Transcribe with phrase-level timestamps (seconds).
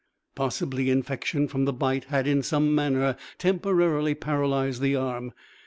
[0.33, 5.31] Possibly infection from the bite had in some manner temporarily paralyzed the arm.